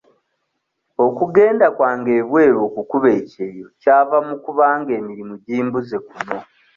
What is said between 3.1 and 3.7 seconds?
ekyeyo